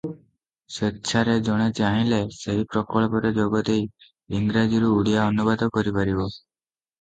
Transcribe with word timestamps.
ସ୍ୱେଚ୍ଛାରେ 0.75 1.33
ଜଣେ 1.49 1.67
ଚାହିଁଲେ 1.79 2.19
ସେହି 2.37 2.63
ପ୍ରକଳ୍ପରେ 2.71 3.31
ଯୋଗଦେଇ 3.37 3.85
ଇଂରାଜୀରୁ 4.41 4.91
ଓଡ଼ିଆ 4.97 5.29
ଅନୁବାଦ 5.35 5.71
କରିପାରିବ। 5.79 6.27